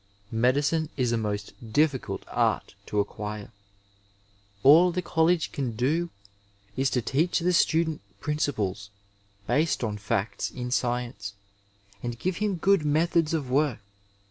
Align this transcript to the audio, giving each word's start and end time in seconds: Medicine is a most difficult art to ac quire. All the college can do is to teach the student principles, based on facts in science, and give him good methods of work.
Medicine 0.33 0.89
is 0.97 1.11
a 1.11 1.15
most 1.17 1.53
difficult 1.73 2.23
art 2.27 2.73
to 2.87 2.99
ac 2.99 3.07
quire. 3.09 3.51
All 4.63 4.91
the 4.91 5.03
college 5.03 5.51
can 5.51 5.75
do 5.75 6.09
is 6.75 6.89
to 6.89 7.03
teach 7.03 7.37
the 7.37 7.53
student 7.53 8.01
principles, 8.19 8.89
based 9.45 9.83
on 9.83 9.99
facts 9.99 10.49
in 10.49 10.71
science, 10.71 11.35
and 12.01 12.17
give 12.17 12.37
him 12.37 12.55
good 12.55 12.83
methods 12.83 13.35
of 13.35 13.51
work. 13.51 13.77